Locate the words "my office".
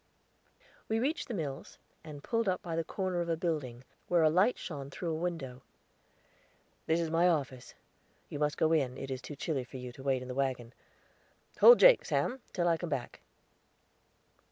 7.11-7.75